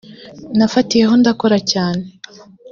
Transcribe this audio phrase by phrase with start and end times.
[0.57, 2.03] nafatiyeho ndakora cyane